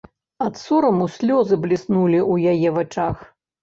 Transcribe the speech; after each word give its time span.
Ад 0.45 0.55
сораму 0.61 1.05
слёзы 1.19 1.61
бліснулі 1.69 2.19
ў 2.33 2.59
яе 2.59 2.77
вачах. 2.83 3.27